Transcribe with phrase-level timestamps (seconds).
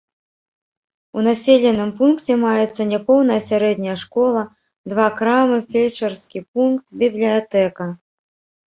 [1.19, 4.41] У населеным пункце маецца няпоўная сярэдняя школа,
[4.95, 7.85] два крамы, фельчарскі пункт, бібліятэка.